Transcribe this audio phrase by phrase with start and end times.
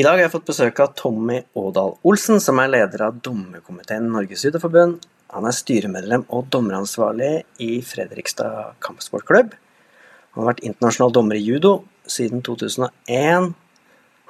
[0.00, 4.06] I dag har jeg fått besøk av Tommy Ådal Olsen, som er leder av dommerkomiteen
[4.08, 5.02] Norges judoforbund.
[5.34, 9.52] Han er styremedlem og dommeransvarlig i Fredrikstad kampsportklubb.
[9.52, 13.50] Han har vært internasjonal dommer i judo siden 2001.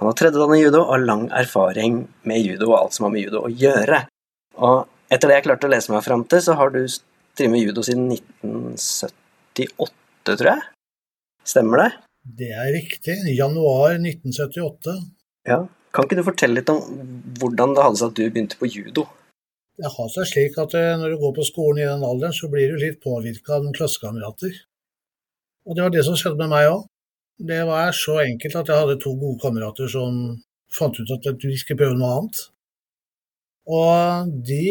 [0.01, 3.15] Han har tredjedannet i judo og har lang erfaring med judo og alt som har
[3.15, 4.03] med judo å gjøre.
[4.59, 6.83] Og etter det jeg klarte å lese meg fram til, så har du
[7.47, 10.67] med judo siden 1978, tror jeg?
[11.55, 11.89] Stemmer det?
[12.43, 13.21] Det er riktig.
[13.39, 14.99] Januar 1978.
[15.49, 15.65] Ja.
[15.91, 16.85] Kan ikke du fortelle litt om
[17.41, 19.07] hvordan det hadde seg at du begynte på judo?
[19.81, 22.51] Det har seg slik at eh, når du går på skolen i den alderen, så
[22.53, 24.55] blir du litt påvirka av noen klassekamerater.
[25.67, 26.87] Og det var det som skjedde med meg òg.
[27.51, 30.17] Det var så enkelt at jeg hadde to gode kamerater som
[30.71, 32.43] fant ut at du skulle prøve noe annet.
[33.71, 34.65] Og de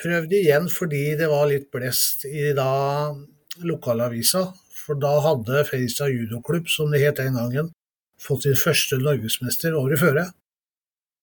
[0.00, 2.70] prøvde igjen fordi det var litt blest i da
[3.66, 4.46] lokalavisa.
[4.84, 7.70] For da hadde Fredrikstad judoklubb, som det het den gangen,
[8.24, 10.20] fått sin første norgesmester året før.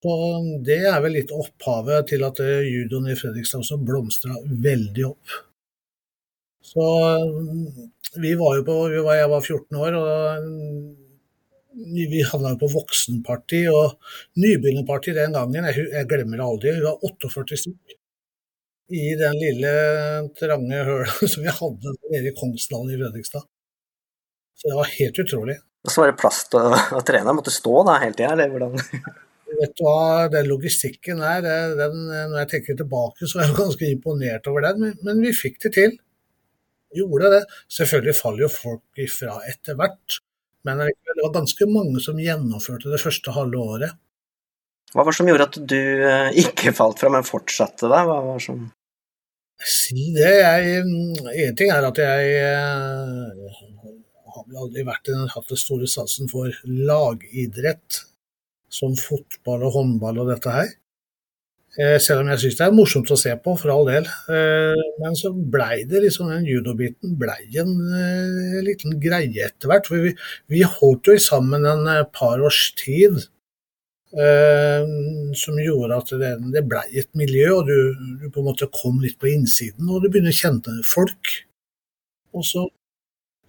[0.02, 0.18] Så
[0.66, 4.34] det er vel litt opphavet til at eh, judoen i Fredrikstad også blomstra
[4.66, 5.36] veldig opp.
[6.72, 6.86] Så
[8.22, 10.44] vi var jo på Jeg var 14 år, og
[11.94, 13.64] vi havna jo på voksenparty.
[13.70, 13.98] Og
[14.42, 17.98] nybegynnerparty den gangen, jeg, jeg glemmer det aldri, vi var 48 stykk
[18.92, 19.74] I den lille,
[20.40, 23.46] trange høla som vi hadde nede i Kongsdalen i Fredrikstad.
[24.58, 25.62] Så det var helt utrolig.
[25.82, 27.34] Og så var det plass til å, å trene?
[27.36, 28.76] Måtte stå da hele tida, eller hvordan?
[29.52, 31.46] Vet du hva, den logistikken der,
[31.78, 34.84] den, når jeg tenker tilbake, så er jeg ganske imponert over den.
[34.86, 35.98] Men, men vi fikk det til.
[36.96, 37.42] Gjorde det.
[37.72, 40.22] Selvfølgelig faller jo folk ifra etter hvert.
[40.68, 43.98] Men det var ganske mange som gjennomførte det første halve året.
[44.92, 48.06] Hva var det som gjorde at du eh, ikke falt fra, men fortsatte der?
[48.06, 48.70] Hva var det som
[49.62, 50.30] Si det.
[50.42, 53.92] Jeg, en ting er at jeg eh,
[54.36, 58.04] har vel aldri vært, hatt den store satsen for lagidrett
[58.72, 60.72] som fotball og håndball og dette her.
[61.80, 64.08] Eh, selv om jeg syns det er morsomt å se på, for all del.
[64.36, 69.88] Eh, men så blei det liksom den judobiten blei en eh, liten greie etter hvert.
[69.88, 70.12] For vi,
[70.52, 73.24] vi holdt jo sammen en par års tid.
[75.40, 78.98] som gjorde at det, det blei et miljø, og du, du, på en måte kom
[79.00, 79.88] litt på innsiden.
[79.88, 81.32] Og du begynner å kjenne folk.
[82.36, 82.66] Og så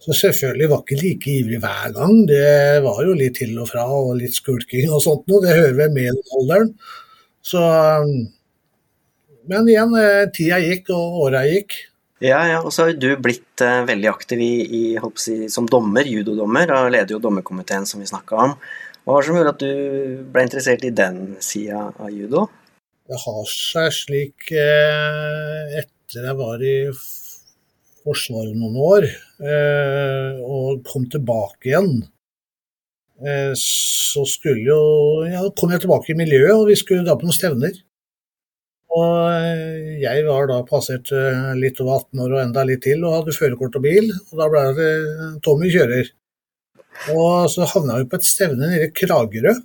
[0.03, 2.13] så selvfølgelig var ikke like ivrig hver gang.
[2.27, 5.39] Det var jo litt til og fra og litt skulking og sånt noe.
[5.45, 6.73] Det hører vel med i alderen.
[7.43, 7.63] Så
[9.43, 11.73] Men igjen, eh, tida gikk og åra gikk.
[12.23, 14.83] Ja, ja, og så har du blitt uh, veldig aktiv i, i
[15.19, 18.53] si, som dommer, judodommer, og leder jo dommerkomiteen som vi snakka om.
[19.03, 22.45] Hva var det som gjorde at du ble interessert i den sida av judo?
[23.11, 26.77] Det har seg slik eh, etter jeg var i
[28.03, 29.05] Forsvaret noen år,
[29.47, 32.03] eh, og kom tilbake igjen.
[33.23, 34.81] Eh, så skulle jo
[35.29, 37.77] Ja, kom jeg tilbake i miljøet, og vi skulle da på noen stevner.
[38.93, 41.13] Og eh, jeg var da passert
[41.55, 44.11] litt over 18 år og enda litt til, og hadde førerkort og bil.
[44.11, 44.91] Og da ble det
[45.45, 46.11] Tommy kjører.
[47.15, 49.55] Og så havna vi på et stevne nede i Kragerø.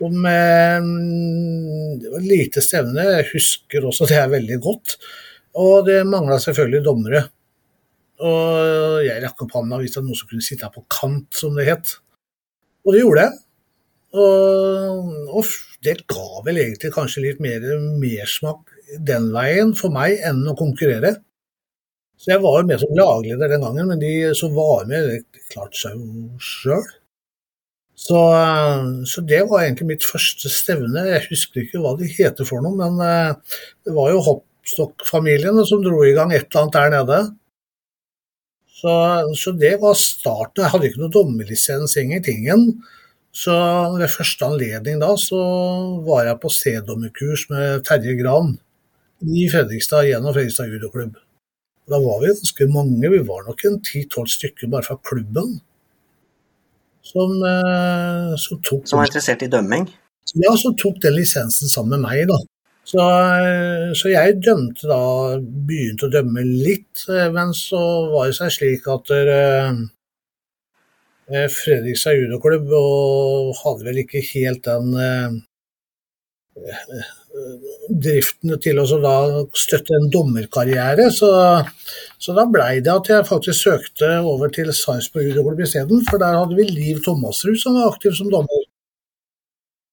[0.00, 4.98] Som Det var et lite stevne, jeg husker også det er veldig godt.
[5.58, 7.22] Og det mangla selvfølgelig dommere.
[8.20, 11.30] Og jeg rakk opp hånda hvis det var noen som kunne sitte her på kant,
[11.34, 11.94] som det het.
[12.84, 13.40] Og det gjorde jeg.
[14.20, 15.50] Og, og
[15.86, 17.64] det ga vel egentlig kanskje litt mer
[18.02, 18.74] mersmak
[19.06, 21.16] den veien for meg enn å konkurrere.
[22.20, 25.44] Så jeg var jo med som lagleder den gangen, men de som var med, det
[25.52, 26.88] klarte seg jo sjøl.
[28.00, 28.18] Så,
[29.08, 31.04] så, det var egentlig mitt første stevne.
[31.14, 35.64] Jeg husker ikke hva det heter for noe, men eh, det var jo hopp Stokk-familiene
[35.66, 37.20] som dro i gang et eller annet der nede.
[38.80, 38.92] Så,
[39.36, 40.64] så, det var starten.
[40.64, 42.46] Jeg hadde ikke noe dommerlisens, ingenting.
[43.36, 43.54] Så
[43.98, 45.40] ved første anledning da, så
[46.06, 48.54] var jeg på C-dommerkurs med Terje Gran
[49.20, 51.18] i Fredrikstad gjennom Fredrikstad judoklubb.
[51.90, 55.58] Da var vi ganske mange, vi var nok en ti-tolv stykker bare fra klubben.
[57.10, 59.88] Som, eh, som tok Som var interessert i dømming?
[60.38, 62.38] Ja, som tok den lisensen sammen med meg, da.
[62.84, 63.04] Så,
[63.94, 65.02] så, jeg dømte da,
[65.38, 67.04] begynte å dømme litt,
[67.34, 67.80] men så
[68.10, 69.76] var det seg slik at eh,
[71.54, 72.72] Fredrikstad judoklubb
[73.60, 75.36] hadde vel ikke helt den eh,
[77.90, 81.06] driften til å støtte en dommerkarriere.
[81.14, 81.30] Så,
[82.18, 86.40] så da blei det at jeg faktisk søkte over til Sarpsborg judoklubb isteden, for der
[86.40, 88.66] hadde vi Liv Thomasrud som var aktiv som dommer.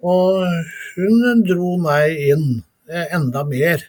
[0.06, 0.42] Og
[0.98, 2.48] hun dro meg inn.
[2.88, 3.84] Eh, enda mer.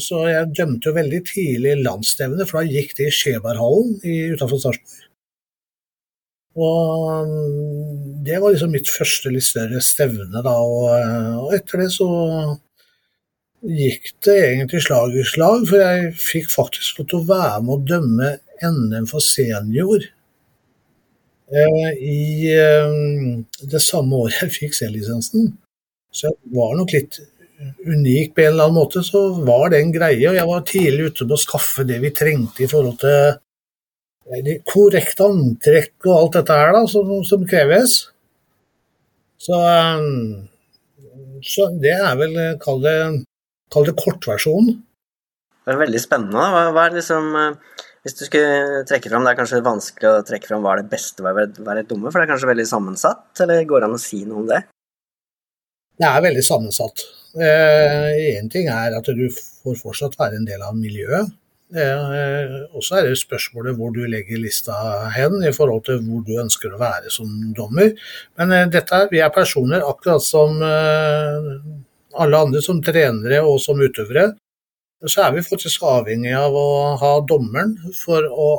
[0.00, 3.98] Så jeg dømte jo veldig tidlig landsstevne, for da gikk det i Skjeberghallen
[4.32, 5.08] utafor Sarpsborg.
[6.52, 10.54] Og mm, det var liksom mitt første litt større stevne, da.
[10.56, 10.88] Og,
[11.44, 12.08] og etter det så
[13.62, 17.74] gikk det egentlig slag i slag, for jeg fikk faktisk lov til å være med
[17.76, 20.04] å dømme NM for senior
[21.52, 22.96] eh, i eh,
[23.74, 25.52] det samme året jeg fikk C-lisensen.
[26.12, 27.20] Så jeg var nok litt
[27.86, 30.28] unik på en eller annen måte, så var det en greie.
[30.30, 33.38] Og jeg var tidlig ute på å skaffe det vi trengte i forhold til
[34.68, 37.96] korrekt antrekk og alt dette her da, som, som kreves.
[39.42, 40.46] Så, um,
[41.42, 42.96] så, det er vel, kall det,
[43.74, 44.76] kall det kortversjonen.
[45.62, 46.44] Det er veldig spennende.
[46.54, 50.50] Hva, hva liksom, eh, hvis du skulle trekke fram, Det er kanskje vanskelig å trekke
[50.50, 53.26] fram hva er det beste ved å være dumme, for det er kanskje veldig sammensatt?
[53.44, 54.62] Eller går det an å si noe om det?
[56.02, 57.04] Det er veldig sammensatt.
[57.32, 61.30] Én eh, ting er at du får fortsatt være en del av miljøet.
[61.72, 64.74] Eh, og så er det spørsmålet hvor du legger lista
[65.14, 67.94] hen i forhold til hvor du ønsker å være som dommer.
[68.36, 70.60] Men eh, dette vi er personer akkurat som
[72.12, 74.34] alle andre som trenere og som utøvere.
[75.08, 76.68] Så er vi faktisk avhengig av å
[77.00, 78.50] ha dommeren for å,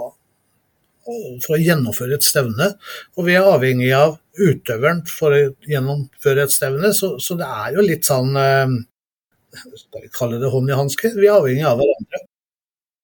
[1.05, 2.71] for å gjennomføre et stevne.
[3.17, 6.93] Og vi er avhengig av utøveren for å gjennomføre et stevne.
[6.95, 11.11] Så, så det er jo litt sånn Skal vi kalle det hånd i hanske?
[11.17, 12.23] Vi er avhengig av hverandre.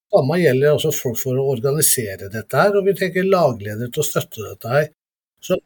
[0.10, 4.08] Samme gjelder også folk for å organisere dette her, og vi trenger lagledere til å
[4.08, 4.88] støtte dette her.
[5.46, 5.60] Så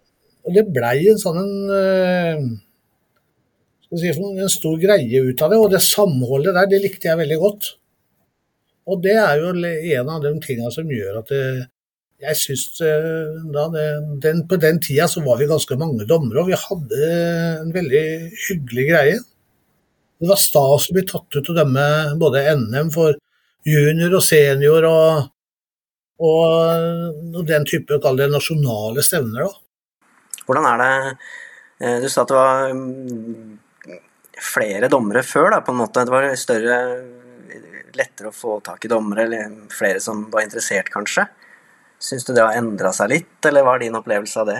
[0.51, 2.41] det blei en sånn en, eh,
[3.95, 7.39] si, en stor greie ut av det, og det samholdet der, det likte jeg veldig
[7.39, 7.69] godt.
[8.91, 11.44] Og det er jo en av de tingene som gjør at det,
[12.23, 17.09] jeg syns eh, På den tida så var vi ganske mange dommere, og vi hadde
[17.61, 18.05] en veldig
[18.47, 19.19] hyggelig greie.
[20.23, 21.85] Det var stas å bli tatt ut og dømme
[22.21, 23.17] både NM for
[23.67, 25.25] junior og senior og,
[26.23, 29.49] og, og den type kall det nasjonale stevner.
[29.49, 30.07] Da.
[30.47, 30.93] Hvordan er det
[31.83, 33.59] eh, Du sa at det var mm,
[34.43, 36.05] flere dommere før, da, på en måte.
[36.07, 36.79] Det var større
[37.93, 41.27] lettere å få tak i dommere, eller flere som var interessert, kanskje.
[42.03, 44.59] Syns du det har endra seg litt, eller hva er din opplevelse av det?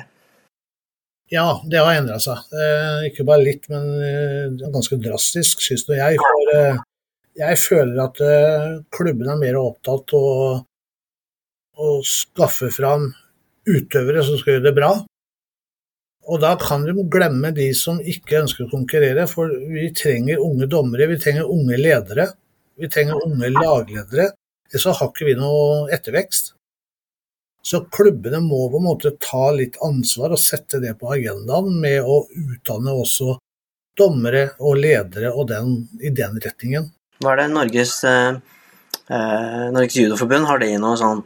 [1.34, 2.40] Ja, det har endra seg.
[2.56, 6.19] Eh, ikke bare litt, men eh, ganske drastisk, syns jeg.
[6.22, 6.84] For eh,
[7.40, 10.54] jeg føler at eh, klubben er mer opptatt av å,
[11.84, 13.10] å skaffe fram
[13.68, 14.94] utøvere som skal gjøre det bra.
[16.31, 20.69] Og da kan du glemme de som ikke ønsker å konkurrere, for vi trenger unge
[20.72, 22.30] dommere, vi trenger unge ledere.
[22.80, 24.31] Vi trenger unge lagledere.
[24.72, 26.54] Ellers har ikke vi noe ettervekst.
[27.63, 32.04] Så klubbene må på en måte ta litt ansvar og sette det på agendaen med
[32.04, 33.38] å utdanne også
[33.98, 36.89] dommere og ledere og den, i den retningen.
[37.24, 38.36] Hva er det Norges, eh,
[39.07, 41.24] eh, Norges judoforbund, har de noe sånn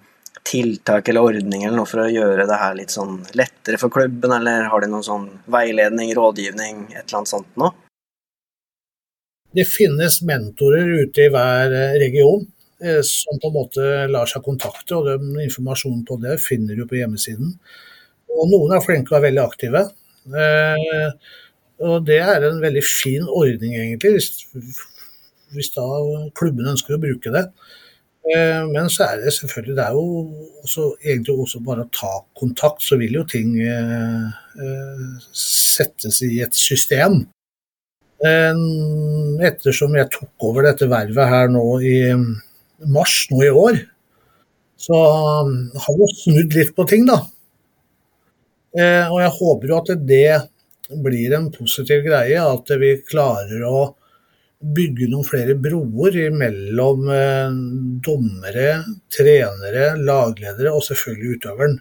[0.47, 4.35] tiltak eller ordning eller noe for å gjøre det her litt sånn lettere for klubben,
[4.37, 7.73] eller har de noen sånn veiledning, rådgivning, et eller annet sånt noe?
[9.57, 12.45] Det finnes mentorer ute i hver eh, region
[13.07, 16.99] som på en måte lar seg kontakte, og den informasjonen på det finner du på
[16.99, 17.55] hjemmesiden.
[18.37, 19.81] Og noen er flinke og er veldig aktive.
[20.29, 21.33] Eh,
[21.87, 24.85] og det er en veldig fin ordning, egentlig, hvis
[25.55, 25.85] hvis da
[26.37, 27.45] klubben ønsker å bruke det.
[28.27, 30.07] Eh, men så er det selvfølgelig det er jo
[30.63, 34.27] også, egentlig også bare å ta kontakt, så vil jo ting eh,
[34.59, 37.21] eh, settes i et system.
[38.17, 41.97] Ettersom jeg tok over dette vervet her nå i
[42.85, 43.79] mars nå i år,
[44.77, 47.21] så har vi snudd litt på ting, da.
[48.77, 50.35] Og jeg håper jo at det
[51.01, 53.79] blir en positiv greie, at vi klarer å
[54.57, 57.57] bygge noen flere broer mellom eh,
[58.03, 58.69] dommere,
[59.13, 61.77] trenere, lagledere og selvfølgelig utøveren.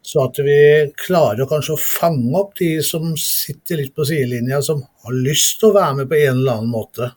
[0.00, 0.60] Så at vi
[0.96, 5.68] klarer kanskje å fange opp de som sitter litt på sidelinja, som har lyst til
[5.68, 7.10] å være med på en eller annen måte.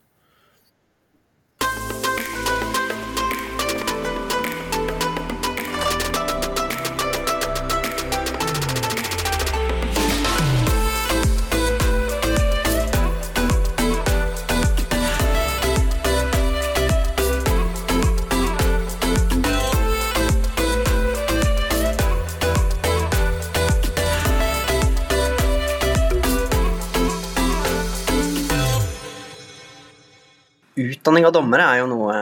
[31.13, 32.13] Utdanning av dommere er jo noe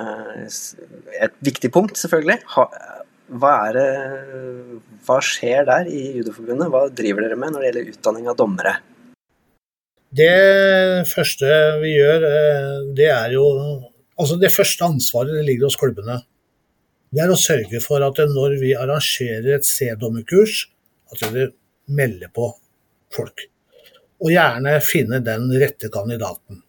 [1.23, 2.41] Et viktig punkt, selvfølgelig.
[3.39, 3.85] Hva, det,
[5.07, 6.67] hva skjer der i Judoforbundet?
[6.73, 8.73] Hva driver dere med når det gjelder utdanning av dommere?
[10.11, 13.47] Det første vi gjør, eh, det er jo
[14.19, 16.19] Altså, det første ansvaret det ligger hos klubbene.
[17.15, 20.67] Det er å sørge for at når vi arrangerer et C-dommerkurs,
[21.15, 21.47] At vi
[21.87, 22.51] melder på
[23.11, 23.47] folk.
[24.19, 26.61] Og gjerne finne den rette kandidaten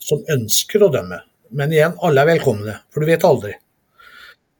[0.00, 1.27] som ønsker å dømme.
[1.50, 3.54] Men igjen, alle er velkomne, for du vet aldri.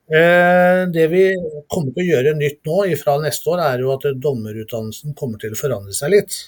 [0.09, 1.25] Eh, det vi
[1.68, 5.52] kommer til å gjøre nytt nå fra neste år, er jo at dommerutdannelsen kommer til
[5.52, 6.38] å forandre seg litt.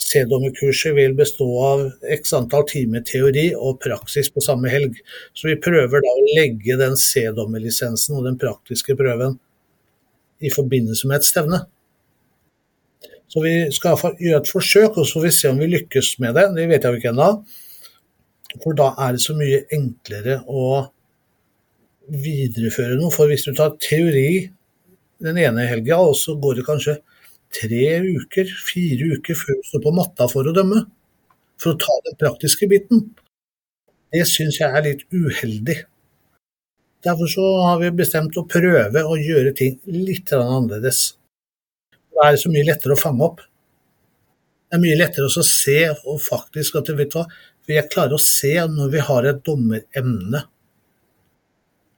[0.00, 1.82] C-dommerkurset vil bestå av
[2.16, 4.98] x antall timer teori og praksis på samme helg.
[5.36, 9.38] Så vi prøver da å legge den C-dommerlisensen og den praktiske prøven
[10.44, 11.62] i forbindelse med et stevne.
[13.32, 16.36] Så vi skal gjøre et forsøk, og så får vi se om vi lykkes med
[16.36, 16.46] det.
[16.56, 17.30] Det vet jeg jo ikke ennå.
[18.62, 20.66] For da er det så mye enklere å
[22.12, 23.12] videreføre noe.
[23.14, 24.46] For hvis du tar teori
[25.24, 26.98] den ene helga, og så går det kanskje
[27.56, 30.84] tre uker, fire uker før du står på matta for å dømme.
[31.62, 33.06] For å ta den praktiske biten.
[34.12, 35.80] Det syns jeg er litt uheldig.
[37.06, 41.16] Derfor så har vi bestemt å prøve å gjøre ting litt annerledes.
[42.16, 43.42] Da er det så mye lettere å fange opp.
[44.66, 47.26] Det er mye lettere å se og faktisk at du vet hva,
[47.66, 50.44] for jeg klarer å se når vi har et dommeremne.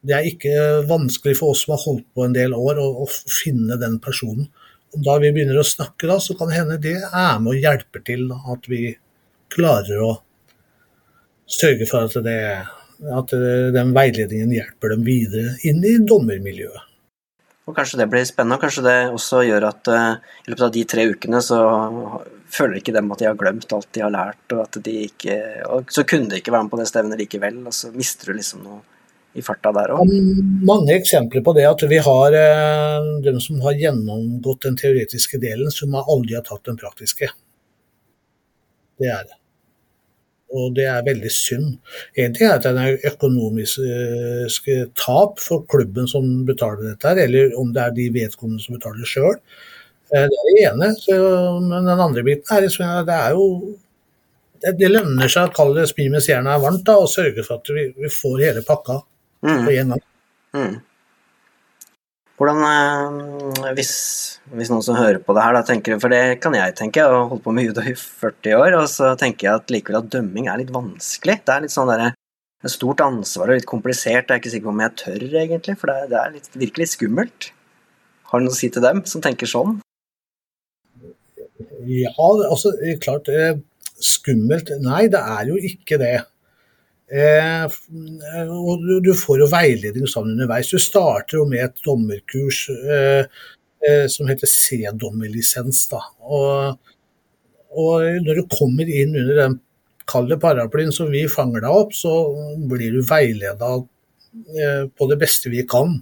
[0.08, 0.54] Det er ikke
[0.88, 4.48] vanskelig for oss som har holdt på en del år, å, å finne den personen
[4.96, 8.04] da vi begynner å snakke, da, så kan det hende det er med og hjelper
[8.06, 8.94] til at vi
[9.52, 10.12] klarer å
[11.48, 12.40] sørge for at, det,
[13.20, 13.34] at
[13.74, 16.87] den veiledningen hjelper dem videre inn i dommermiljøet.
[17.68, 20.70] Og Kanskje det blir spennende, og kanskje det også gjør at uh, i løpet av
[20.72, 21.58] de tre ukene så
[22.48, 25.34] føler ikke dem at de har glemt alt de har lært, og at de ikke
[25.68, 28.38] Og så kunne de ikke være med på det stevnet likevel, og så mister du
[28.38, 28.80] liksom noe
[29.36, 30.08] i farta der òg?
[30.66, 31.66] Mange eksempler på det.
[31.68, 36.64] At vi har eh, dem som har gjennomgått den teoretiske delen, som aldri har tatt
[36.66, 37.28] den praktiske.
[38.98, 39.36] Det er det.
[40.56, 41.74] Og det er veldig synd.
[42.16, 47.74] En ting er at det er økonomisk tap for klubben som betaler dette, eller om
[47.74, 49.36] det er de vedkommende som betaler det sjøl.
[50.14, 50.90] Eh, det er det ene.
[51.68, 53.76] Men den andre biten er, det er jo
[54.64, 57.60] det, lønner seg å kalle det spi mens jernet er varmt, da, og sørge for
[57.60, 59.00] at vi, vi får hele pakka
[59.44, 59.64] mm.
[59.66, 60.04] på én gang.
[60.56, 60.76] Mm.
[62.38, 63.92] Hvordan, eh, hvis,
[64.52, 67.10] hvis, noen som hører på det her, da tenker for det kan jeg tenke, jeg
[67.10, 70.12] har holdt på med judo i 40 år, og så tenker jeg at likevel at
[70.12, 71.40] dømming er litt vanskelig.
[71.42, 72.12] Det er litt sånn derre
[72.64, 74.30] et stort ansvar og litt komplisert.
[74.30, 76.88] Jeg er ikke sikker på om jeg tør, egentlig, for det, det er litt, virkelig
[76.94, 77.50] skummelt.
[78.30, 79.78] Har du noe å si til dem som tenker sånn?
[81.88, 83.30] Ja, altså klart
[83.98, 84.70] Skummelt?
[84.78, 86.20] Nei, det er jo ikke det.
[87.08, 87.64] Eh,
[88.52, 90.72] og du, får jo veiledning sammen underveis.
[90.72, 93.24] Du starter jo med et dommerkurs eh,
[93.88, 95.86] eh, som heter C-dommerlisens.
[95.94, 96.76] Og,
[97.72, 99.60] og, når du kommer inn under den
[100.08, 102.12] kalde paraplyen som vi fanger deg opp, så
[102.68, 105.98] blir du veileda eh, på det beste vi kan.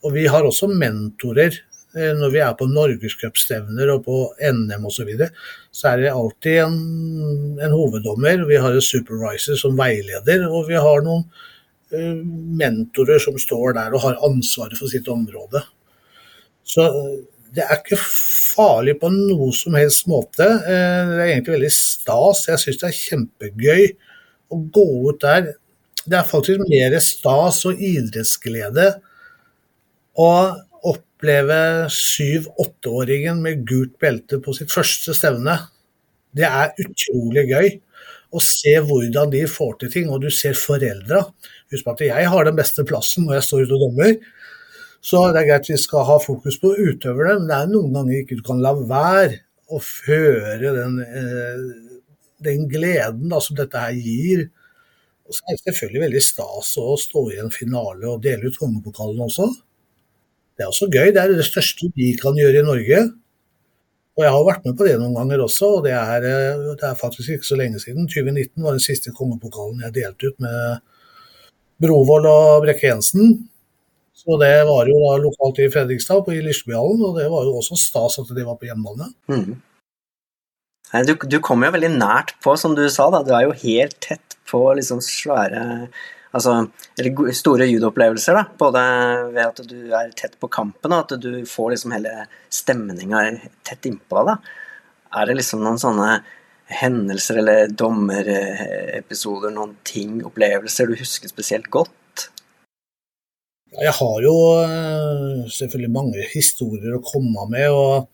[0.00, 5.00] Og vi har også mentorer Eh, når vi er på norgescupstevner og på NM osv.,
[5.00, 5.30] så, videre,
[5.74, 6.76] så er det alltid en,
[7.58, 8.44] en, hoveddommer.
[8.46, 12.20] Vi har en supervisor som veileder, og vi har noen uh,
[12.60, 15.64] mentorer som står der og har ansvaret for sitt område.
[16.70, 17.18] Så eh,
[17.56, 20.46] det er ikke farlig på noe som helst måte.
[20.46, 22.46] Uh, det er egentlig veldig stas.
[22.52, 23.84] Jeg syns det er kjempegøy
[24.50, 25.54] å gå ut der.
[26.06, 28.92] Det er faktisk mer stas og idrettsglede.
[30.20, 30.58] Og
[31.20, 35.58] oppleve syv-åtteåringen med gult belte på sitt første stevne.
[36.32, 37.68] Det er utrolig gøy
[38.32, 41.26] å se hvordan de får til ting, og du ser foreldra.
[41.72, 44.16] Husk at jeg har den beste plassen når jeg står ute og dommer.
[45.04, 48.20] Så det er greit vi skal ha fokus på utøverne, men det er noen ganger
[48.22, 51.64] ikke du kan la være å føre den, eh,
[52.48, 54.46] den gleden da, som dette her gir.
[55.28, 58.60] Og så er det selvfølgelig veldig stas å stå i en finale og dele ut
[58.60, 59.50] kongepokalen også.
[60.60, 61.08] Det er også gøy.
[61.16, 62.98] Det er det største vi kan gjøre i Norge.
[64.18, 66.84] Og jeg har vært med på det noen ganger også, og det er, eh, det
[66.84, 68.04] er faktisk ikke så lenge siden.
[68.04, 70.82] 2019 var den siste kongepokalen jeg delte ut med
[71.80, 73.48] Brovold og Brekke Jensen.
[74.12, 77.80] Så det var jo da lokalt i Fredrikstad, på Lisjebyhallen, og det var jo også
[77.80, 79.08] stas at de var på hjemmebane.
[79.32, 79.56] Mm.
[81.08, 83.08] Du, du kommer jo veldig nært på, som du sa.
[83.08, 85.88] da, Du er jo helt tett på liksom svære
[86.36, 86.56] altså,
[86.98, 88.44] eller store judoopplevelser, da.
[88.58, 88.82] Både
[89.34, 93.24] ved at du er tett på kampen, og at du får liksom hele stemninga
[93.66, 94.52] tett innpå deg.
[95.18, 96.20] Er det liksom noen sånne
[96.70, 101.96] hendelser eller dommerepisoder, noen ting, opplevelser du husker spesielt godt?
[103.70, 104.34] Jeg har jo
[104.64, 107.68] eh, selvfølgelig mange historier å komme med.
[107.70, 108.08] og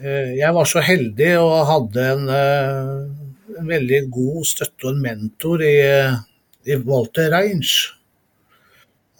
[0.00, 5.02] eh, Jeg var så heldig og hadde en, eh, en veldig god støtte og en
[5.04, 5.74] mentor i
[6.84, 7.72] Walter Reins.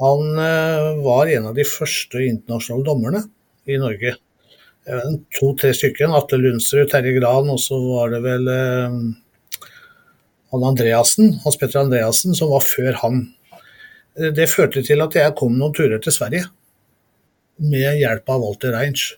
[0.02, 3.24] Han eh, var en av de første internasjonale dommerne
[3.70, 4.16] i Norge.
[5.38, 6.12] to-tre stykker.
[6.12, 8.98] Atle Lundsrud, Terje Gran, og så var det vel eh,
[10.52, 13.22] han Andreassen, Hans Petter Andreassen, som var før han.
[14.14, 16.44] Det førte til at jeg kom noen turer til Sverige
[17.58, 19.14] med hjelp av Walter Reins.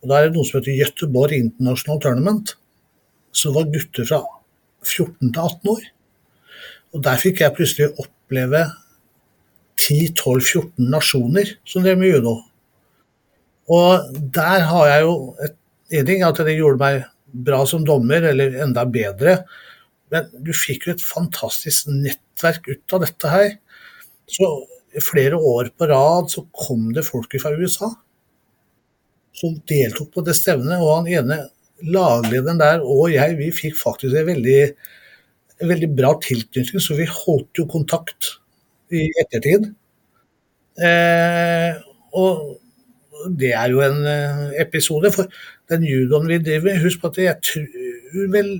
[0.00, 2.54] Og Da er det noe som heter Göteborg International Tournament,
[3.32, 4.20] som var gutter fra
[4.86, 5.82] 14 til 18 år.
[6.94, 8.64] Og Der fikk jeg plutselig oppleve
[9.80, 12.34] 10-12-14 nasjoner som drev med judo.
[13.70, 15.56] Og der har jeg jo et,
[15.90, 17.00] En ting at det gjorde meg
[17.46, 19.40] bra som dommer, eller enda bedre,
[20.14, 23.48] men du fikk jo et fantastisk nettverk ut av dette her.
[24.30, 24.46] Så
[25.02, 27.90] flere år på rad så kom det folk fra USA
[29.40, 30.78] som deltok på det stevnet.
[30.78, 31.40] Og han ene
[31.86, 34.60] laglederen der og jeg, vi fikk faktisk en veldig,
[35.60, 38.34] en veldig bra tilknytning, så vi holdt jo kontakt
[38.94, 39.68] i ettertid.
[40.80, 41.78] Eh,
[42.16, 45.12] og det er jo en eh, episode.
[45.14, 45.28] For
[45.70, 48.52] den judoen vi driver med, husk på at jeg tror vel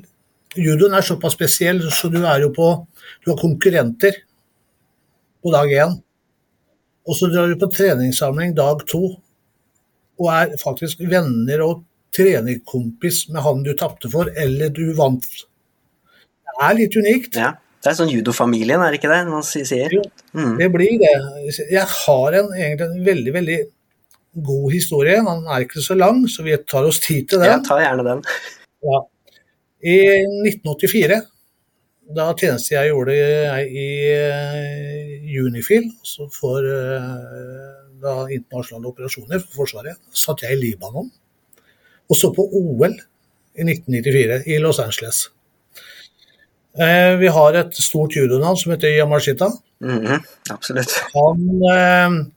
[0.59, 2.64] Judoen er såpass spesiell, så du er jo på
[3.23, 4.16] Du har konkurrenter
[5.42, 5.92] på dag én.
[7.07, 9.04] Og så drar du på treningssamling dag to
[10.21, 15.28] og er faktisk venner og trenerkompis med han du tapte for, eller du vant.
[16.61, 17.38] Er litt unikt.
[17.40, 19.93] Ja, Det er sånn judofamilien, er det ikke det man sier?
[19.97, 20.02] Jo,
[20.37, 20.57] mm.
[20.59, 21.12] det blir det.
[21.73, 23.59] Jeg har en, egentlig en veldig, veldig
[24.50, 25.14] god historie.
[25.25, 27.49] Den er ikke så lang, så vi tar oss tid til den.
[27.49, 28.21] Ja, ta gjerne den.
[28.85, 29.00] Ja.
[29.81, 29.97] I
[30.50, 31.23] 1984,
[32.21, 33.17] da tjeneste jeg gjorde
[33.64, 33.88] i
[34.21, 41.09] uh, Unifil, altså for uh, da, internasjonale operasjoner for Forsvaret, satt jeg i Libanon
[42.11, 45.29] og så på OL i 1994 i Los Angeles.
[46.79, 49.50] Uh, vi har et stort judonavn som heter Yamashita.
[49.83, 50.93] Mm -hmm, absolutt.
[51.15, 52.30] Han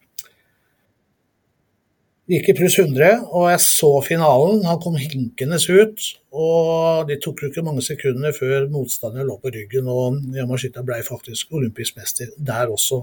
[2.32, 4.64] gikk i pluss 100, og jeg så finalen.
[4.66, 6.00] Han kom hinkende ut.
[6.32, 11.04] og Det tok jo ikke mange sekunder før motstanderen lå på ryggen, og Yamashita ble
[11.04, 13.02] faktisk olympisk mester der også.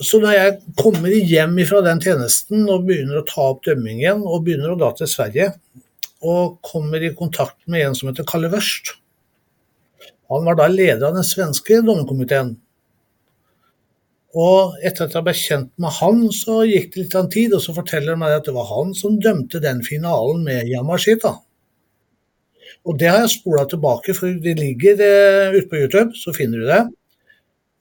[0.00, 4.44] Så når jeg kommer hjem fra den tjenesten og begynner å ta opp dømmingen, og
[4.46, 5.52] begynner å dra til Sverige,
[6.22, 8.96] og kommer i kontakt med en som heter Kalle Wørst
[10.32, 12.56] Han var da leder av den svenske dommerkomiteen.
[14.38, 17.54] Og etter at jeg ble kjent med han, så gikk det litt av en tid,
[17.56, 21.32] og så forteller han meg at det var han som dømte den finalen med Yamashita.
[22.88, 26.60] Og det har jeg spola tilbake, for det ligger eh, ute på YouTube, så finner
[26.60, 26.82] du det.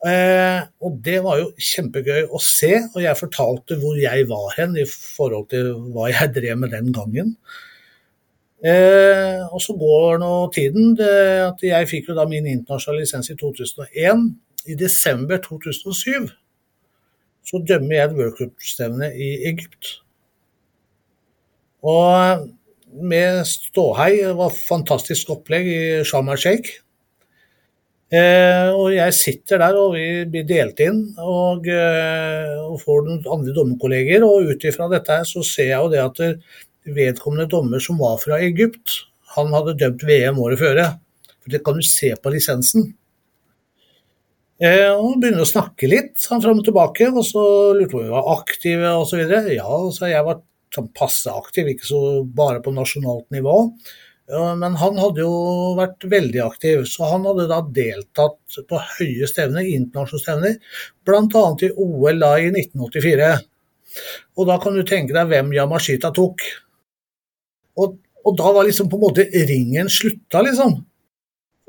[0.08, 4.76] Eh, og det var jo kjempegøy å se, og jeg fortalte hvor jeg var hen
[4.80, 7.36] i forhold til hva jeg drev med den gangen.
[8.65, 10.96] Eh, og så går nå tiden.
[10.98, 11.13] Det,
[11.46, 14.28] at jeg fikk jo da min internasjonale lisens i 2001
[14.67, 16.28] i desember 2007
[17.48, 20.02] så dømmer jeg et worldcupstevne i Egypt.
[21.88, 22.48] Og
[23.08, 26.82] med ståhei, det var fantastisk opplegg i Sharm el-Sheikh.
[28.08, 33.26] Eh, og jeg sitter der, og vi blir delt inn og, eh, og får noen
[33.36, 34.24] andre dommerkolleger.
[34.28, 36.22] Og ut ifra dette her så ser jeg jo det at
[36.95, 39.02] vedkommende dommer som var fra Egypt,
[39.36, 40.82] han hadde dømt VM året før.
[41.43, 42.89] For det kan du se på lisensen.
[44.58, 47.43] Eh, og begynner å snakke litt han fram og tilbake, og så
[47.78, 49.21] lurte på om vi var aktive osv.
[49.54, 50.41] Ja, så jeg var
[50.73, 53.58] sånn passe aktiv, ikke så bare på nasjonalt nivå.
[54.28, 59.63] Men han hadde jo vært veldig aktiv, så han hadde da deltatt på høye stevner,
[59.63, 61.43] internasjonale stevner, bl.a.
[61.63, 63.30] i OL da i 1984.
[64.36, 66.43] Og da kan du tenke deg hvem Yamashita tok.
[67.78, 70.80] Og, og da var liksom på en måte ringen slutta, liksom.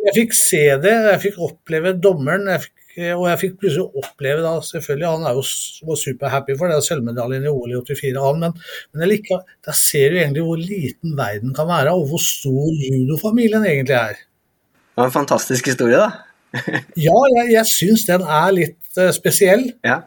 [0.08, 4.42] Jeg fikk se det, jeg fikk oppleve dommeren, jeg fikk og jeg fikk plutselig oppleve
[4.42, 5.42] da, selvfølgelig, Han er jo
[5.86, 8.56] var superhappy for det, sølvmedaljen i OL i 84, han, men,
[8.90, 13.66] men liker, der ser du egentlig hvor liten verden kan være, og hvor stor judofamilien
[13.68, 14.18] egentlig er.
[14.18, 16.10] Det var en fantastisk historie, da.
[17.06, 19.68] ja, jeg, jeg syns den er litt uh, spesiell.
[19.86, 20.00] Ja.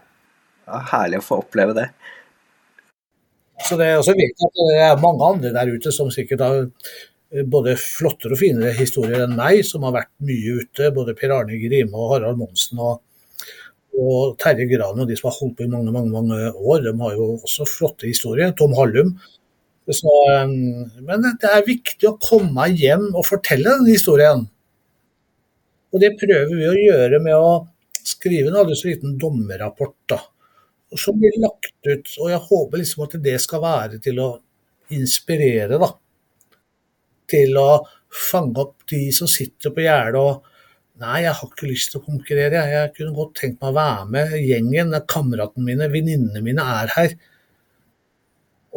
[0.92, 1.88] Herlig å få oppleve det.
[3.68, 6.64] Så det, er også viktig at det er mange andre der ute som sikkert har
[7.32, 10.92] Eh, både flottere og finere historier enn meg, som har vært mye ute.
[10.96, 13.02] Både Per Arne Grime og Harald Monsen og,
[13.96, 16.84] og Terje Gran og de som har holdt på i mange mange, mange år.
[16.88, 18.52] De har jo også flotte historier.
[18.58, 19.16] Tom Hallum.
[19.92, 20.12] Så,
[21.04, 24.46] men det er viktig å komme hjem og fortelle den historien.
[25.92, 27.50] Og det prøver vi å gjøre med å
[28.08, 29.98] skrive en aldri så liten dommerrapport.
[30.08, 30.20] da,
[31.00, 32.16] Som blir lagt ut.
[32.20, 34.32] Og jeg håper liksom at det skal være til å
[34.92, 35.94] inspirere, da
[37.32, 37.70] til å
[38.32, 40.48] fange opp de som sitter på gjerdet og
[41.02, 42.60] Nei, jeg har ikke lyst til å konkurrere.
[42.62, 44.34] Jeg jeg kunne godt tenkt meg å være med.
[44.46, 47.16] Gjengen, kameratene mine, venninnene mine er her.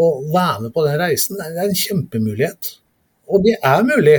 [0.01, 2.71] å være med på den reisen, det er en kjempemulighet.
[3.29, 4.17] Og det er mulig.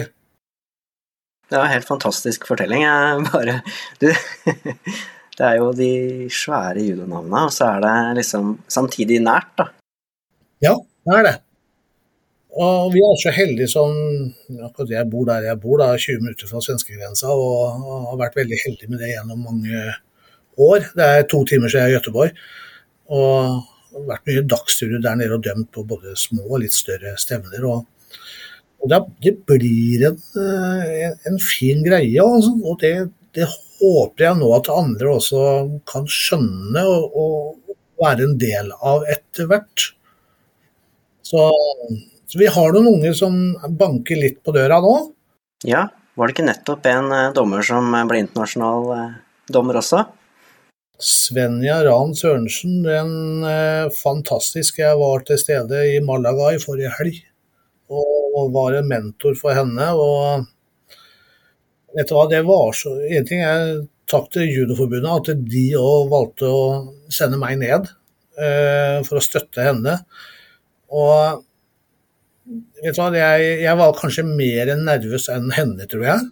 [1.50, 2.86] Det var en helt fantastisk fortelling.
[2.86, 3.58] Jeg bare
[4.04, 4.12] Du
[5.36, 5.92] Det er jo de
[6.32, 9.68] svære judonavnene, og så er det liksom samtidig nært, da.
[10.64, 11.36] Ja, det er det.
[12.56, 13.92] Og vi er så heldige som
[14.64, 18.60] akkurat jeg bor der jeg bor, da, 20 minutter fra svenskegrensa, og, har vært veldig
[18.64, 19.82] heldig med det gjennom mange
[20.68, 20.88] år.
[20.96, 22.46] Det er to timer siden jeg er i Gøteborg.
[23.12, 23.36] Og
[23.96, 27.68] har vært mye dagsturer der nede og dømt på både små og litt større stevner.
[27.68, 27.84] Og,
[28.80, 32.56] og det, blir en, en, en, fin greie, altså.
[32.64, 32.96] og det,
[33.36, 33.50] det,
[33.86, 35.44] håper jeg nå at andre også
[35.90, 39.92] kan skjønne og, og være en del av etter hvert.
[41.26, 41.48] Så
[42.26, 43.36] så vi har noen unger som
[43.80, 44.94] banker litt på døra nå.
[45.66, 45.86] Ja,
[46.18, 49.14] var det ikke nettopp en eh, dommer som ble internasjonal eh,
[49.54, 50.02] dommer også?
[50.96, 54.80] Svenja Ran Sørensen, den eh, fantastisk.
[54.82, 57.22] Jeg var til stede i Malaga i forrige helg
[57.94, 59.92] og var en mentor for henne.
[59.94, 60.48] og
[61.96, 66.12] vet du hva, det var så En ting er takk til Judoforbundet, at de òg
[66.12, 66.64] valgte å
[67.14, 69.98] sende meg ned uh, for å støtte henne.
[70.94, 71.42] Og
[72.84, 76.32] vet du hva, jeg, jeg, var kanskje mer nervøs enn henne, tror jeg.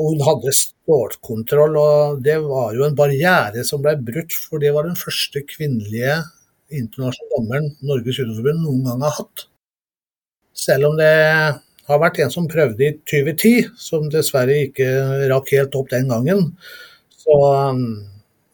[0.00, 4.32] Og hun hadde stålkontroll, og det var jo en barriere som ble brutt.
[4.32, 6.20] For det var den første kvinnelige
[6.70, 9.46] internasjonale dommeren Norges judoforbund noen gang har hatt.
[10.56, 11.10] Selv om det
[11.88, 14.90] har vært en som prøvde i 2010, som dessverre ikke
[15.32, 16.44] rakk helt opp den gangen,
[17.20, 17.38] så,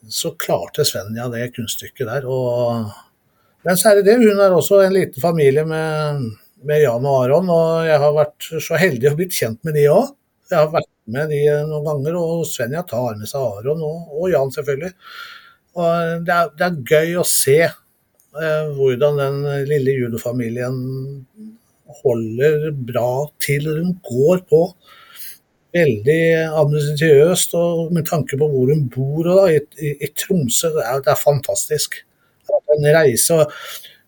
[0.09, 2.27] så klarte Svenja det kunststykket der.
[2.31, 2.89] Og,
[3.67, 6.27] men så er det det, hun er også en liten familie med
[6.67, 9.87] med Jan og Aron, og jeg har vært så heldig å blitt kjent med de
[9.93, 10.13] òg.
[10.51, 14.31] Jeg har vært med de noen ganger, og Svenja tar med seg Aron og, og
[14.33, 14.93] Jan, selvfølgelig.
[15.77, 20.79] Og det er, det er gøy å se eh, hvordan den lille judofamilien
[22.03, 23.11] holder bra
[23.43, 23.69] til.
[23.79, 24.63] Hun går på
[25.77, 30.73] veldig administratiøst, og med tanke på hvor hun bor da, i, i, Tromsø.
[30.77, 32.01] Det er, det er fantastisk.
[32.77, 33.43] En reise.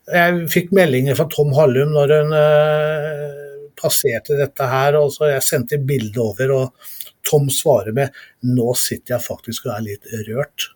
[0.09, 5.45] jeg fikk meldinger fra Tom Hallum når hun uh, passerte dette her, og så jeg
[5.47, 6.95] sendte bilde over, og
[7.29, 8.15] Tom svarer med
[8.47, 10.71] 'nå sitter jeg faktisk og er litt rørt'.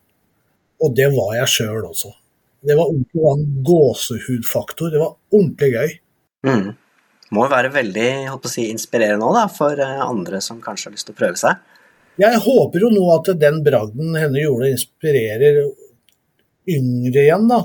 [0.82, 2.10] Og det var jeg sjøl også.
[2.62, 4.90] Det var ordentlig en gåsehudfaktor.
[4.90, 5.94] Det var ordentlig gøy.
[6.46, 6.68] Mm.
[7.32, 8.08] Må jo være veldig
[8.50, 11.60] si, inspirerende òg, for eh, andre som kanskje har lyst til å prøve seg.
[12.20, 15.62] Jeg håper jo nå at den bragden henne gjorde, inspirerer
[16.68, 17.62] yngre igjen, da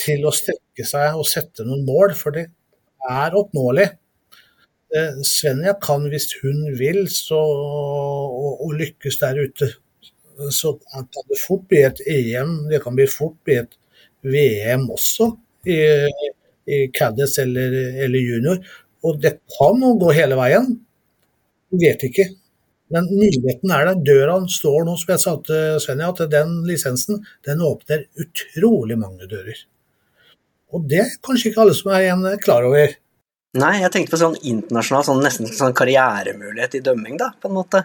[0.00, 2.46] til å strekke seg og sette noen mål, for det
[3.10, 3.88] er oppnåelig.
[4.96, 9.70] Eh, Svenja kan, hvis hun vil, så, og, og, lykkes der ute,
[10.54, 12.54] så kan det fort bli et EM.
[12.70, 13.76] Det kan bli fort bli et
[14.26, 15.30] VM også,
[15.68, 15.80] i,
[16.70, 18.62] i Caddis eller, eller, junior.
[19.06, 20.72] Og det kan nå gå hele veien.
[21.80, 22.26] Vet ikke.
[22.90, 24.00] Men muligheten er der.
[24.06, 29.28] Døra står nå, som jeg sa til Svenja, at den lisensen den åpner utrolig mange
[29.30, 29.62] dører.
[30.74, 32.92] Og det er kanskje ikke alle som er igjen klar over.
[33.58, 37.56] Nei, jeg tenkte på sånn internasjonal, sånn, nesten sånn karrieremulighet i dømming, da, på en
[37.56, 37.82] måte.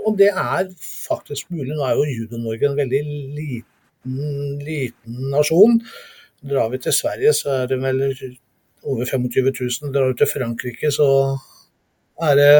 [0.00, 1.72] Og det er faktisk mulig.
[1.76, 3.00] Nå er jo Judo-Norge en veldig
[3.36, 4.18] liten,
[4.64, 5.80] liten nasjon.
[6.50, 8.04] Drar vi til Sverige, så er det vel
[8.82, 9.92] over 25 000.
[9.94, 11.08] Drar du til Frankrike, så
[12.20, 12.52] er det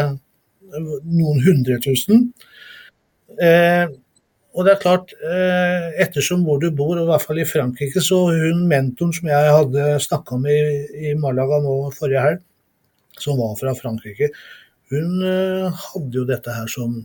[0.70, 2.30] noen hundre tusen.
[3.40, 3.86] Eh,
[4.50, 8.02] og det er klart, eh, ettersom hvor du bor, og i hvert fall i Frankrike,
[8.02, 12.42] så hun mentoren som jeg hadde snakka med i, Malaga nå forrige helg,
[13.20, 14.32] som var fra Frankrike,
[14.90, 16.96] hun eh, hadde jo dette her som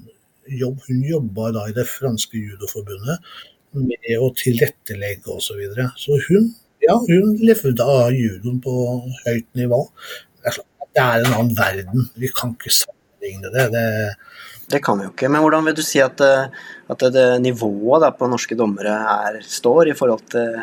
[0.50, 0.82] jobb.
[0.88, 3.22] Hun jobba da i det franske judoforbundet
[3.76, 5.46] med å tilrettelegge osv.
[5.46, 5.90] Så, videre.
[6.02, 6.50] så hun,
[6.86, 8.76] ja, hun levde av judoen på
[9.26, 9.82] høyt nivå.
[10.40, 12.10] Det er, klart, det er en annen verden.
[12.20, 13.70] Vi kan ikke sammenligne det.
[13.76, 13.88] det
[14.66, 15.30] det kan vi jo ikke.
[15.30, 16.48] Men hvordan vil du si at, eh,
[16.90, 20.56] at det nivået på norske dommere er, står i forhold til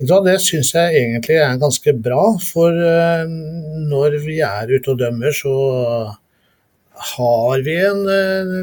[0.00, 2.22] da, det syns jeg egentlig er ganske bra.
[2.40, 3.28] For eh,
[3.90, 5.54] når vi er ute og dømmer, så
[7.14, 8.54] har vi en eh,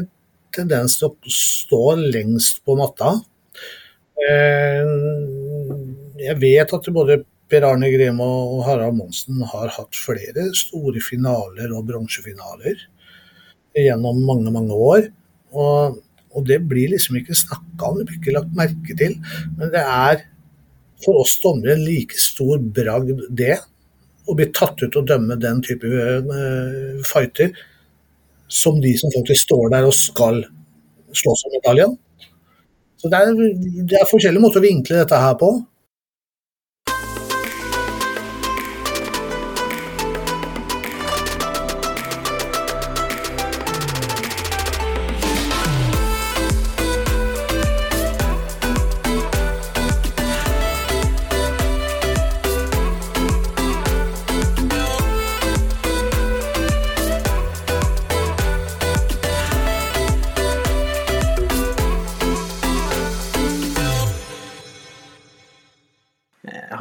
[0.54, 3.14] tendens til å stå lengst på matta.
[6.18, 11.72] Jeg vet at både Per Arne Grema og Harald Monsen har hatt flere store finaler
[11.76, 12.82] og bronsefinaler
[13.78, 15.06] gjennom mange, mange år.
[15.54, 16.00] Og,
[16.34, 19.16] og det blir liksom ikke snakka om, det blir ikke lagt merke til.
[19.56, 20.26] Men det er
[21.04, 23.56] for oss dommere en like stor bragd det,
[24.28, 27.54] å bli tatt ut og dømme den type uh, fighter,
[28.48, 30.42] som de som faktisk står der og skal
[31.16, 31.96] slåss om medaljen.
[32.98, 33.34] Så det er,
[33.88, 35.52] det er forskjellige måter å vinkle dette her på.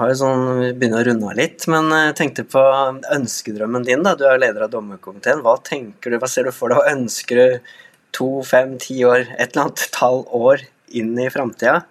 [0.08, 2.62] Har jo sånn, Vi begynner å runde av litt, men jeg tenkte på
[3.12, 4.04] ønskedrømmen din.
[4.04, 5.42] da, Du er leder av dommerkomiteen.
[5.44, 6.78] Hva tenker du, hva ser du for deg?
[6.78, 7.60] Hva ønsker du
[8.14, 10.64] to, fem, ti år, et eller annet tall år
[10.96, 11.84] inn i framtida?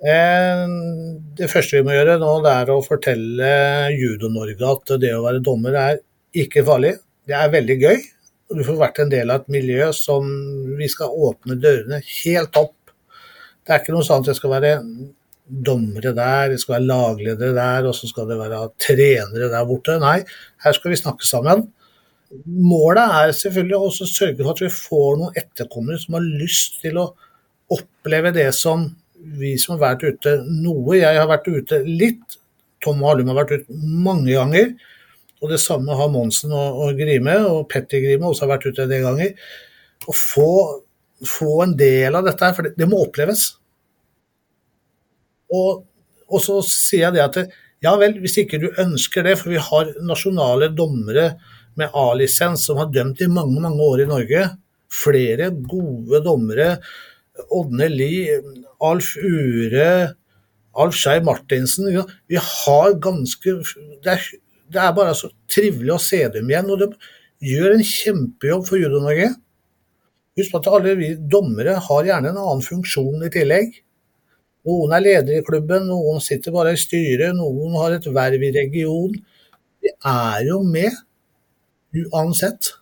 [0.00, 0.64] Eh,
[1.36, 3.50] det første vi må gjøre nå, det er å fortelle
[3.92, 6.00] Judo-Norge at det å være dommer er
[6.32, 6.96] ikke farlig.
[7.26, 8.02] Det er veldig gøy.
[8.56, 10.24] Du får vært en del av et miljø som
[10.78, 12.94] vi skal åpne dørene helt opp.
[13.66, 14.76] Det er ikke noe sånn at jeg skal være
[15.48, 19.98] dommere der, det skal være lagledere der, og så skal det være trenere der borte.
[20.02, 20.20] Nei,
[20.64, 21.66] her skal vi snakke sammen.
[22.44, 27.00] Målet er selvfølgelig å sørge for at vi får noen etterkommere som har lyst til
[27.00, 27.06] å
[27.72, 28.84] oppleve det som
[29.38, 30.98] vi som har vært ute noe.
[30.98, 32.38] Jeg har vært ute litt.
[32.84, 34.74] Tom Hallum har vært ute mange ganger.
[35.42, 38.84] Og det samme har Monsen og, og Grime, og Petter Grime også har vært ute
[38.84, 39.48] en del ganger.
[40.08, 40.50] Å få,
[41.26, 43.52] få en del av dette, her, for det, det må oppleves.
[45.54, 45.84] Og,
[46.28, 49.60] og, så sier jeg det at ja vel, hvis ikke du ønsker det, for vi
[49.62, 51.30] har nasjonale dommere
[51.78, 54.46] med A-lisens som har dømt i mange, mange år i Norge.
[54.90, 56.72] Flere gode dommere.
[57.54, 58.40] Ådne Lie,
[58.82, 60.14] Alf Ure,
[60.74, 61.86] Alf Skei Martinsen.
[62.26, 63.54] Vi har ganske
[64.02, 64.24] det er,
[64.72, 66.72] det er, bare så trivelig å se dem igjen.
[66.74, 66.90] Og de
[67.46, 69.30] gjør en kjempejobb for Judo-Norge.
[70.38, 73.78] Husk at alle vi dommere har gjerne en annen funksjon i tillegg.
[74.68, 78.52] Noen er ledere i klubben, noen sitter bare i styret, noen har et verv i
[78.52, 79.14] region.
[79.80, 80.92] Vi er jo med
[82.04, 82.74] uansett.